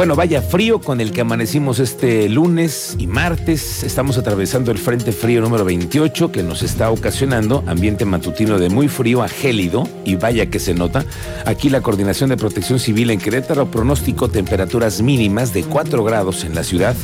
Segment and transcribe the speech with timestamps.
[0.00, 3.82] Bueno, vaya frío con el que amanecimos este lunes y martes.
[3.82, 8.88] Estamos atravesando el Frente Frío número 28 que nos está ocasionando ambiente matutino de muy
[8.88, 11.04] frío a gélido y vaya que se nota.
[11.44, 16.54] Aquí la Coordinación de Protección Civil en Querétaro pronóstico temperaturas mínimas de 4 grados en
[16.54, 16.96] la ciudad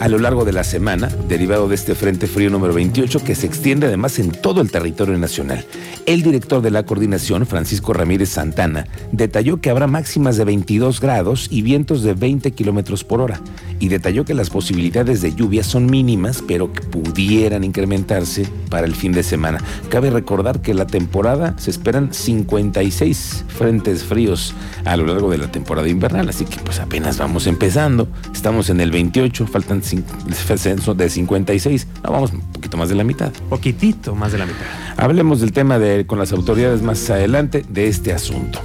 [0.00, 3.46] a lo largo de la semana, derivado de este Frente Frío número 28 que se
[3.46, 5.64] extiende además en todo el territorio nacional.
[6.06, 11.48] El director de la coordinación, Francisco Ramírez Santana, detalló que habrá máximas de 22 grados
[11.50, 13.40] y vientos de 20 kilómetros por hora
[13.80, 18.94] y detalló que las posibilidades de lluvia son mínimas, pero que pudieran incrementarse para el
[18.94, 19.58] fin de semana.
[19.88, 25.50] Cabe recordar que la temporada se esperan 56 frentes fríos a lo largo de la
[25.50, 28.08] temporada invernal, así que pues apenas vamos empezando.
[28.32, 33.32] Estamos en el 28, faltan de 56, no, vamos un poquito más de la mitad.
[33.48, 34.66] Poquitito más de la mitad.
[34.96, 38.60] Hablemos del tema de con las autoridades más adelante de este asunto.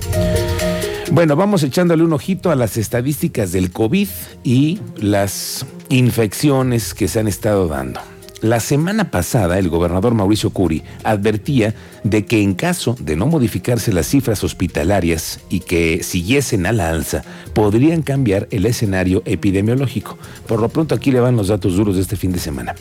[1.12, 4.08] Bueno, vamos echándole un ojito a las estadísticas del COVID
[4.44, 8.00] y las infecciones que se han estado dando.
[8.44, 13.94] La semana pasada, el gobernador Mauricio Curi advertía de que en caso de no modificarse
[13.94, 20.18] las cifras hospitalarias y que siguiesen a la alza, podrían cambiar el escenario epidemiológico.
[20.46, 22.76] Por lo pronto aquí le van los datos duros de este fin de semana.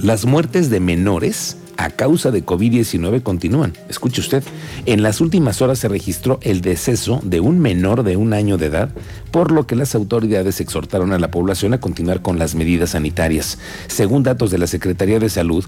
[0.00, 3.72] Las muertes de menores a causa de COVID-19 continúan.
[3.88, 4.42] Escuche usted,
[4.84, 8.66] en las últimas horas se registró el deceso de un menor de un año de
[8.66, 8.90] edad,
[9.30, 13.58] por lo que las autoridades exhortaron a la población a continuar con las medidas sanitarias.
[13.86, 15.64] Según datos de la Secretaría de Salud,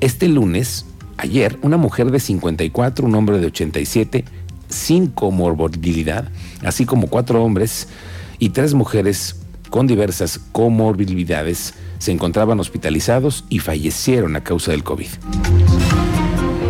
[0.00, 0.84] este lunes,
[1.16, 4.26] ayer, una mujer de 54, un hombre de 87,
[4.68, 6.28] sin comorbilidad,
[6.62, 7.88] así como cuatro hombres
[8.38, 9.36] y tres mujeres
[9.74, 15.08] con diversas comorbilidades, se encontraban hospitalizados y fallecieron a causa del COVID.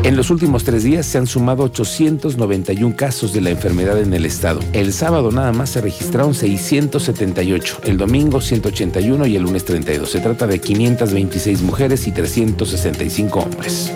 [0.05, 4.25] En los últimos tres días se han sumado 891 casos de la enfermedad en el
[4.25, 4.61] estado.
[4.73, 10.11] El sábado nada más se registraron 678, el domingo 181 y el lunes 32.
[10.11, 13.93] Se trata de 526 mujeres y 365 hombres.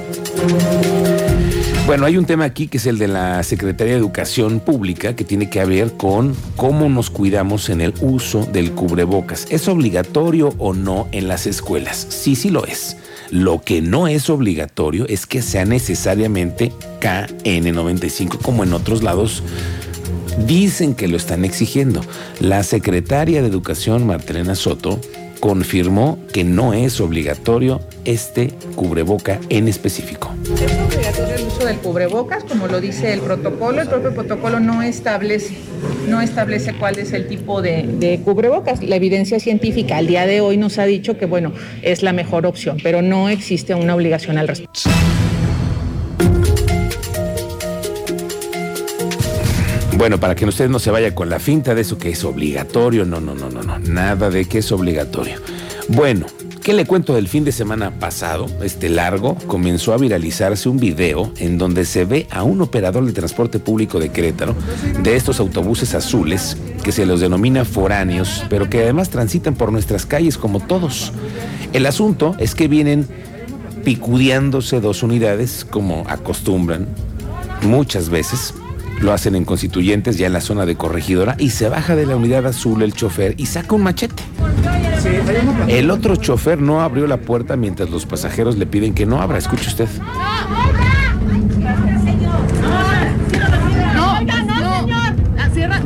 [1.87, 5.25] Bueno, hay un tema aquí que es el de la Secretaría de Educación Pública que
[5.25, 9.47] tiene que ver con cómo nos cuidamos en el uso del cubrebocas.
[9.48, 12.06] ¿Es obligatorio o no en las escuelas?
[12.10, 12.98] Sí, sí lo es.
[13.31, 19.43] Lo que no es obligatorio es que sea necesariamente KN95 como en otros lados
[20.47, 22.03] dicen que lo están exigiendo.
[22.38, 25.00] La secretaria de Educación, Martelena Soto,
[25.41, 30.34] confirmó que no es obligatorio este cubreboca en específico.
[30.54, 33.81] Es obligatorio el uso del cubrebocas, como lo dice el protocolo.
[33.81, 35.54] El propio protocolo no establece,
[36.09, 38.82] no establece cuál es el tipo de, de cubrebocas.
[38.82, 42.47] La evidencia científica al día de hoy nos ha dicho que, bueno, es la mejor
[42.47, 44.91] opción, pero no existe una obligación al respecto.
[49.98, 53.04] Bueno, para que usted no se vaya con la finta de eso que es obligatorio,
[53.04, 55.41] no, no, no, no, no, nada de que es obligatorio.
[55.88, 56.26] Bueno,
[56.62, 58.47] ¿qué le cuento del fin de semana pasado?
[58.62, 63.12] Este largo, comenzó a viralizarse un video en donde se ve a un operador de
[63.12, 64.54] transporte público de Querétaro,
[65.03, 70.06] de estos autobuses azules, que se los denomina foráneos, pero que además transitan por nuestras
[70.06, 71.12] calles como todos.
[71.72, 73.04] El asunto es que vienen
[73.82, 76.86] picudeándose dos unidades, como acostumbran
[77.62, 78.54] muchas veces,
[79.00, 82.16] lo hacen en constituyentes, ya en la zona de corregidora, y se baja de la
[82.16, 84.22] unidad azul el chofer y saca un machete.
[85.69, 89.38] El otro chofer no abrió la puerta mientras los pasajeros le piden que no abra.
[89.38, 89.88] Escuche usted.
[93.94, 94.34] No, no,
[94.75, 95.15] señor.
[95.54, 95.80] Cierra.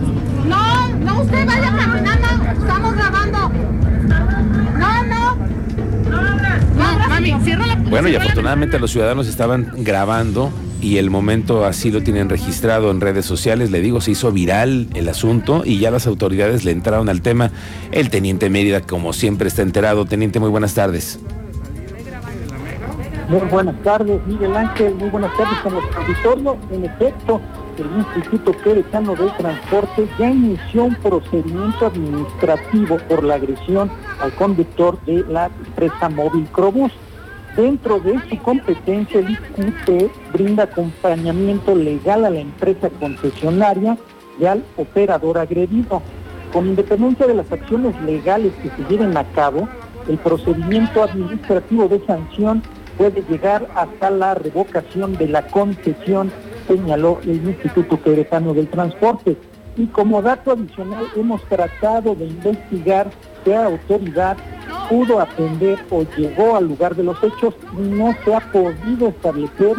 [0.46, 2.28] No, no, usted vaya caminando.
[2.60, 3.50] Estamos grabando.
[4.78, 5.36] No, no.
[6.74, 10.52] No, mami, cierra la Bueno, y afortunadamente los ciudadanos estaban grabando
[10.82, 13.70] y el momento así lo tienen registrado en redes sociales.
[13.70, 17.52] Le digo, se hizo viral el asunto y ya las autoridades le entraron al tema.
[17.92, 20.04] El teniente Mérida, como siempre, está enterado.
[20.04, 21.20] Teniente, muy buenas tardes.
[23.28, 24.96] Muy buenas tardes, Miguel Ángel.
[24.96, 26.56] Muy buenas tardes con los auditorio.
[26.72, 27.40] En efecto,
[27.78, 33.90] el Instituto Queretano del Transporte ya inició un procedimiento administrativo por la agresión
[34.20, 36.92] al conductor de la empresa móvil Crobús.
[37.56, 43.98] Dentro de su competencia, el IQT brinda acompañamiento legal a la empresa concesionaria
[44.40, 46.00] y al operador agredido.
[46.50, 49.68] Con independencia de las acciones legales que se lleven a cabo,
[50.08, 52.62] el procedimiento administrativo de sanción
[52.96, 56.32] puede llegar hasta la revocación de la concesión,
[56.66, 59.36] señaló el Instituto Queretano del Transporte.
[59.76, 63.10] Y como dato adicional, hemos tratado de investigar
[63.44, 64.36] qué autoridad
[64.92, 69.76] pudo atender o llegó al lugar de los hechos no se ha podido establecer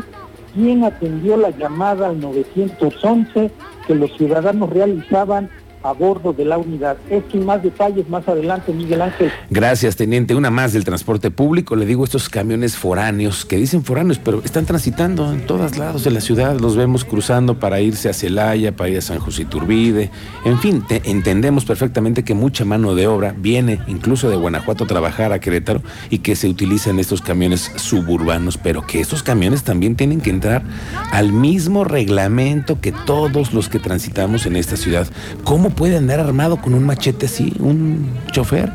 [0.56, 3.52] quién atendió la llamada al 911
[3.86, 5.52] que los ciudadanos realizaban
[5.84, 6.98] a bordo de la unidad.
[7.10, 9.32] Esto y más detalles más adelante, Miguel Ángel.
[9.50, 10.34] Gracias, teniente.
[10.34, 11.76] Una más del transporte público.
[11.76, 16.12] Le digo estos camiones foráneos, que dicen foráneos, pero están transitando en todos lados de
[16.12, 16.60] la ciudad.
[16.60, 20.10] Los vemos cruzando para irse a Celaya, para ir a San José Iturbide.
[20.46, 25.34] En fin, entendemos perfectamente que mucha mano de obra viene incluso de Guanajuato a trabajar
[25.34, 30.22] a Querétaro y que se utilizan estos camiones suburbanos, pero que estos camiones también tienen
[30.22, 30.64] que entrar
[31.12, 35.08] al mismo reglamento que todos los que transitamos en esta ciudad.
[35.44, 38.72] ¿Cómo puede andar armado con un machete así, un chofer?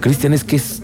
[0.00, 0.82] Cristian, es que es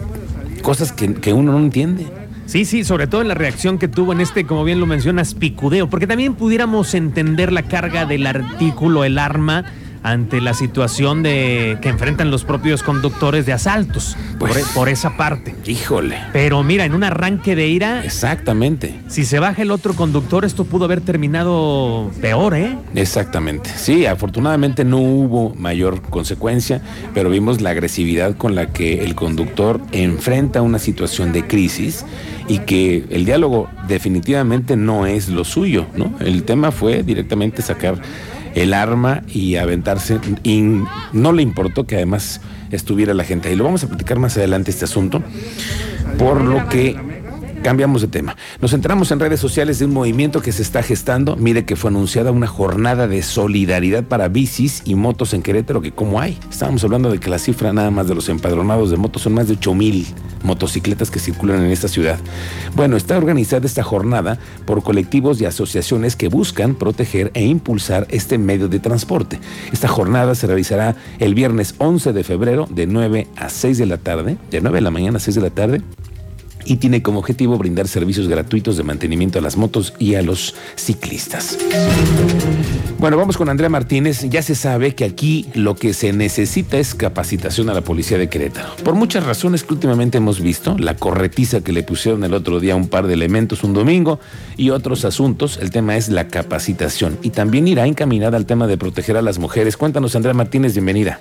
[0.61, 2.07] cosas que, que uno no entiende.
[2.45, 5.89] Sí, sí, sobre todo la reacción que tuvo en este, como bien lo mencionas, picudeo,
[5.89, 9.65] porque también pudiéramos entender la carga del artículo, el arma,
[10.05, 15.17] ante la situación de que enfrentan los propios conductores de asaltos por, Pues, por esa
[15.17, 15.55] parte.
[15.65, 16.15] Híjole.
[16.31, 18.99] Pero mira, en un arranque de ira, Exactamente.
[19.07, 22.77] si se baja el otro conductor, esto pudo haber terminado peor, ¿eh?
[22.93, 23.71] Exactamente.
[23.75, 26.81] Sí, afortunadamente no hubo mayor consecuencia,
[27.15, 32.05] pero vimos la agresividad con la que el conductor enfrenta una situación de crisis
[32.47, 36.13] y que el diálogo definitivamente no es lo suyo, ¿no?
[36.19, 37.99] El tema fue directamente sacar
[38.55, 40.63] el arma y aventarse y
[41.13, 42.41] no le importó que además
[42.71, 43.55] estuviera la gente ahí.
[43.55, 45.21] Lo vamos a platicar más adelante este asunto,
[46.17, 47.14] por lo que
[47.65, 48.37] Cambiamos de tema.
[48.61, 51.35] Nos enteramos en redes sociales de un movimiento que se está gestando.
[51.35, 55.91] Mire que fue anunciada una jornada de solidaridad para bicis y motos en Querétaro, que
[55.91, 56.37] como hay.
[56.47, 59.47] Estábamos hablando de que la cifra nada más de los empadronados de motos son más
[59.47, 60.05] de 8 mil
[60.43, 62.19] motocicletas que circulan en esta ciudad.
[62.75, 68.37] Bueno, está organizada esta jornada por colectivos y asociaciones que buscan proteger e impulsar este
[68.37, 69.39] medio de transporte.
[69.73, 73.97] Esta jornada se realizará el viernes 11 de febrero de 9 a 6 de la
[73.97, 75.81] tarde, de 9 de la mañana a 6 de la tarde
[76.65, 80.55] y tiene como objetivo brindar servicios gratuitos de mantenimiento a las motos y a los
[80.75, 81.57] ciclistas.
[82.97, 84.27] Bueno, vamos con Andrea Martínez.
[84.29, 88.29] Ya se sabe que aquí lo que se necesita es capacitación a la policía de
[88.29, 88.75] Querétaro.
[88.83, 92.75] Por muchas razones que últimamente hemos visto, la corretiza que le pusieron el otro día
[92.75, 94.19] un par de elementos un domingo
[94.57, 98.77] y otros asuntos, el tema es la capacitación y también irá encaminada al tema de
[98.77, 99.77] proteger a las mujeres.
[99.77, 101.19] Cuéntanos, Andrea Martínez, bienvenida.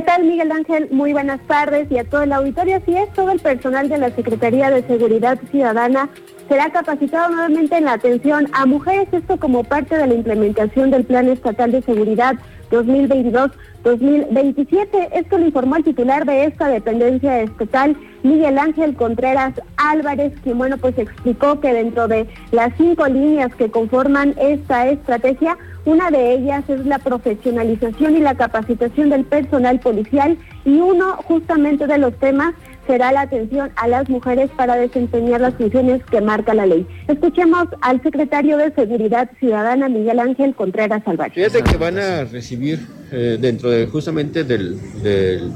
[0.00, 0.88] ¿Qué tal, Miguel Ángel?
[0.90, 2.76] Muy buenas tardes y a todo el auditorio.
[2.76, 6.08] Así es, todo el personal de la Secretaría de Seguridad Ciudadana
[6.50, 11.04] será capacitado nuevamente en la atención a mujeres, esto como parte de la implementación del
[11.04, 12.34] Plan Estatal de Seguridad
[12.72, 15.10] 2022-2027.
[15.12, 20.76] Esto lo informó el titular de esta dependencia estatal, Miguel Ángel Contreras Álvarez, quien, bueno,
[20.76, 26.68] pues explicó que dentro de las cinco líneas que conforman esta estrategia, una de ellas
[26.68, 32.54] es la profesionalización y la capacitación del personal policial y uno justamente de los temas
[32.90, 36.84] será la atención a las mujeres para desempeñar las funciones que marca la ley.
[37.06, 41.34] Escuchemos al secretario de Seguridad Ciudadana, Miguel Ángel Contreras Álvarez.
[41.34, 42.80] Fíjate que van a recibir
[43.12, 44.80] eh, dentro de justamente del,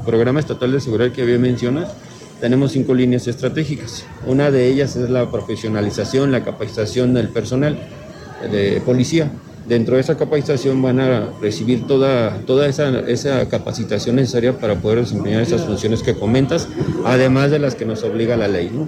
[0.05, 1.93] programa estatal de seguridad que bien mencionas,
[2.39, 4.05] tenemos cinco líneas estratégicas.
[4.25, 7.77] Una de ellas es la profesionalización, la capacitación del personal
[8.49, 9.29] de policía.
[9.67, 14.99] Dentro de esa capacitación van a recibir toda, toda esa, esa capacitación necesaria para poder
[14.99, 16.67] desempeñar esas funciones que comentas,
[17.03, 18.69] además de las que nos obliga la ley.
[18.71, 18.87] ¿no?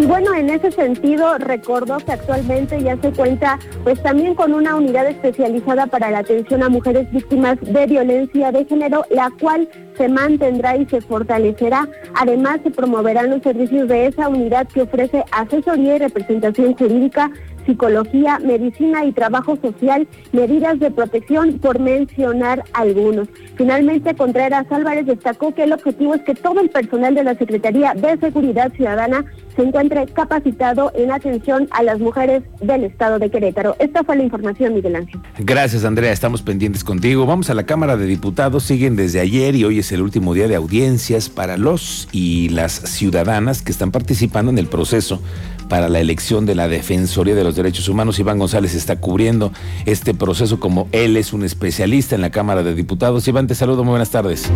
[0.00, 4.74] Y bueno, en ese sentido, recordó que actualmente ya se cuenta pues también con una
[4.74, 9.68] unidad especializada para la atención a mujeres víctimas de violencia de género, la cual
[10.00, 11.86] se mantendrá y se fortalecerá.
[12.14, 17.30] Además, se promoverán los servicios de esa unidad que ofrece asesoría y representación jurídica
[17.66, 23.28] psicología, medicina y trabajo social, medidas de protección, por mencionar algunos.
[23.56, 27.94] Finalmente, Contreras Álvarez destacó que el objetivo es que todo el personal de la Secretaría
[27.94, 29.24] de Seguridad Ciudadana
[29.56, 33.76] se encuentre capacitado en atención a las mujeres del estado de Querétaro.
[33.78, 35.20] Esta fue la información, Miguel Ángel.
[35.38, 36.12] Gracias, Andrea.
[36.12, 37.26] Estamos pendientes contigo.
[37.26, 38.64] Vamos a la Cámara de Diputados.
[38.64, 42.72] Siguen desde ayer y hoy es el último día de audiencias para los y las
[42.72, 45.20] ciudadanas que están participando en el proceso
[45.68, 48.18] para la elección de la Defensoría de los Derechos Humanos.
[48.18, 49.52] Iván González está cubriendo
[49.86, 53.26] este proceso como él es un especialista en la Cámara de Diputados.
[53.28, 54.50] Iván, te saludo, muy buenas tardes.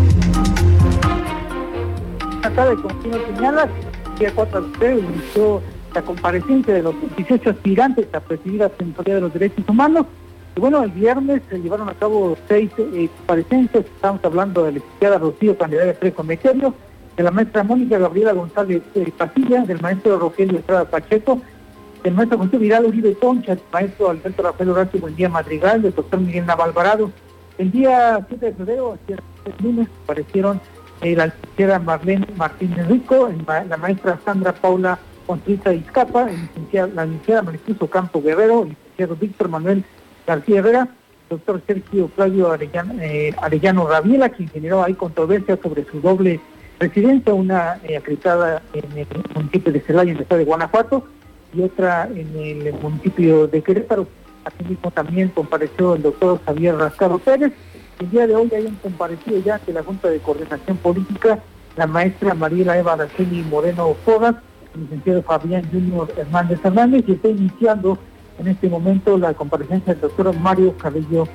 [2.30, 3.00] Buenas tardes, como
[3.36, 3.68] señalas,
[4.18, 5.62] día 4 de febrero inició
[5.94, 10.06] la comparecencia de los 18 aspirantes a presidir la Defensoría de los Derechos Humanos.
[10.56, 13.84] Y bueno, el viernes se llevaron a cabo seis eh, comparecencias.
[13.84, 16.74] Estamos hablando de la licenciada Rocío Candelaria Trejo Meterio,
[17.16, 21.40] de la maestra Mónica Gabriela González eh, Pasilla, del maestro Rogelio Estrada Pacheco
[22.04, 26.20] el maestro José Viral Uribe Concha, el maestro Alberto Rafael Horacio Buendía Madrigal, el doctor
[26.20, 27.10] Miguel Navalvarado.
[27.56, 29.18] El día 7 de febrero, el
[29.62, 30.60] lunes, aparecieron
[31.00, 36.28] eh, la licenciada Marlene Martínez Rico, la maestra Sandra Paula Contrita Izcapa,
[36.72, 39.82] la licenciada Maricruz Campo Guerrero, el licenciado Víctor Manuel
[40.26, 40.88] García Herrera,
[41.30, 46.40] doctor Sergio Claudio Arellano, eh, Rabiela, quien generó ahí controversia sobre su doble
[46.78, 51.04] residencia, una eh, acreditada en el municipio de Celaya, en el estado de Guanajuato,
[51.52, 54.06] y otra en el municipio de Querétaro.
[54.44, 57.52] Asimismo también compareció el doctor Javier Rascado Pérez.
[58.00, 61.38] El día de hoy hayan comparecido ya ante la Junta de Coordinación Política
[61.76, 64.36] la maestra Mariela Eva Araceli Moreno Fogas,
[64.74, 67.98] el licenciado Fabián Junior Hernández Hernández, y está iniciando
[68.38, 71.26] en este momento la comparecencia del doctor Mario Cabello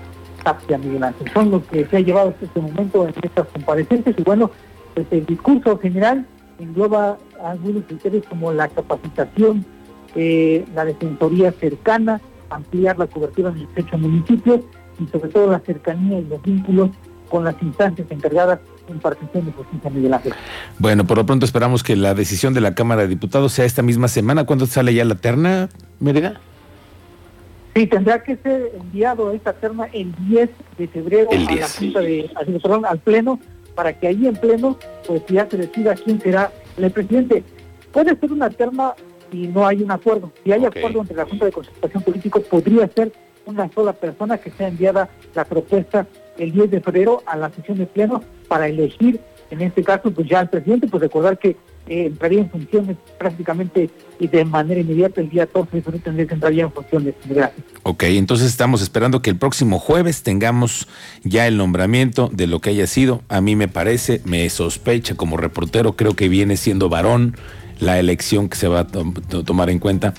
[0.43, 1.31] Tapia Miguel Ángel.
[1.33, 4.51] Son los que se ha llevado hasta este momento en estas comparecencias y bueno,
[4.93, 6.25] pues el discurso general
[6.59, 9.65] engloba algunos criterios como la capacitación,
[10.15, 14.61] eh, la defensoría cercana, ampliar la cobertura en 18 municipios
[14.99, 16.89] y sobre todo la cercanía y los vínculos
[17.29, 20.33] con las instancias encargadas en partición de justicia Miguel Ángel.
[20.79, 23.83] Bueno, por lo pronto esperamos que la decisión de la Cámara de Diputados sea esta
[23.83, 24.45] misma semana.
[24.45, 26.41] ¿Cuándo sale ya la terna, Mérida?
[27.75, 32.29] Sí, tendrá que ser enviado esta terna el 10 de febrero a la Junta de,
[32.61, 33.39] perdón, al Pleno,
[33.75, 37.43] para que ahí en Pleno pues ya se decida quién será el presidente.
[37.91, 38.93] Puede ser una terna
[39.31, 40.31] si no hay un acuerdo.
[40.43, 43.11] Si hay acuerdo entre la Junta de Concertación Político, podría ser
[43.45, 46.07] una sola persona que sea enviada la propuesta
[46.37, 50.27] el 10 de febrero a la sesión de pleno para elegir, en este caso, pues
[50.27, 51.55] ya al presidente, pues recordar que
[51.89, 56.27] eh, entraría en funciones prácticamente y de manera inmediata el día 12 de febrero tendría
[56.27, 57.15] que entrar ya en funciones.
[57.25, 57.65] Gracias.
[57.83, 60.87] Ok, entonces estamos esperando que el próximo jueves tengamos
[61.23, 63.23] ya el nombramiento de lo que haya sido.
[63.27, 67.35] A mí me parece, me sospecha como reportero, creo que viene siendo varón
[67.79, 70.13] la elección que se va a tomar en cuenta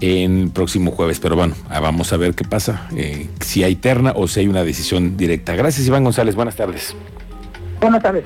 [0.00, 1.18] en el próximo jueves.
[1.20, 4.48] Pero bueno, ah, vamos a ver qué pasa, eh, si hay terna o si hay
[4.48, 5.54] una decisión directa.
[5.54, 6.34] Gracias, Iván González.
[6.34, 6.94] Buenas tardes.
[7.80, 8.24] Buenas tardes.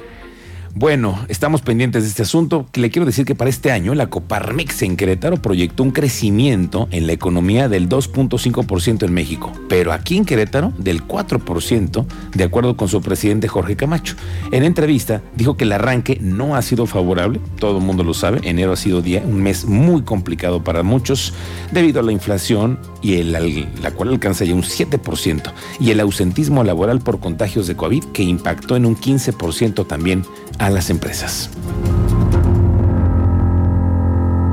[0.74, 2.64] Bueno, estamos pendientes de este asunto.
[2.74, 7.08] Le quiero decir que para este año la Coparmex en Querétaro proyectó un crecimiento en
[7.08, 12.88] la economía del 2.5% en México, pero aquí en Querétaro del 4%, de acuerdo con
[12.88, 14.14] su presidente Jorge Camacho.
[14.52, 18.40] En entrevista dijo que el arranque no ha sido favorable, todo el mundo lo sabe,
[18.44, 21.34] enero ha sido un mes muy complicado para muchos
[21.72, 26.62] debido a la inflación y el, la cual alcanza ya un 7% y el ausentismo
[26.62, 30.24] laboral por contagios de COVID que impactó en un 15% también
[30.61, 31.50] a las empresas.